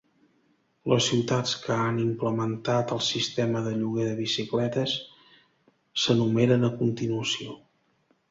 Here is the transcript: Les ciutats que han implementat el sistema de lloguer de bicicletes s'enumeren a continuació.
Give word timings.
Les 0.91 1.07
ciutats 1.07 1.51
que 1.65 1.75
han 1.81 1.97
implementat 2.05 2.93
el 2.95 3.03
sistema 3.07 3.61
de 3.67 3.73
lloguer 3.81 4.07
de 4.09 4.15
bicicletes 4.21 4.95
s'enumeren 6.05 6.69
a 6.71 6.75
continuació. 6.81 7.55